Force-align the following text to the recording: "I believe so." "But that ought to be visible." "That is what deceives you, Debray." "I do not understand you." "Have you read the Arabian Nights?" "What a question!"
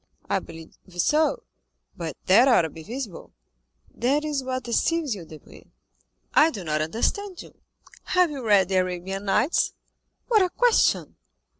"I 0.27 0.39
believe 0.39 0.75
so." 0.97 1.43
"But 1.95 2.17
that 2.25 2.47
ought 2.47 2.63
to 2.63 2.71
be 2.71 2.81
visible." 2.81 3.33
"That 3.93 4.25
is 4.25 4.43
what 4.43 4.63
deceives 4.63 5.13
you, 5.13 5.25
Debray." 5.25 5.65
"I 6.33 6.49
do 6.49 6.63
not 6.63 6.81
understand 6.81 7.43
you." 7.43 7.53
"Have 8.05 8.31
you 8.31 8.43
read 8.43 8.69
the 8.69 8.77
Arabian 8.77 9.25
Nights?" 9.25 9.73
"What 10.27 10.41
a 10.41 10.49
question!" 10.49 11.17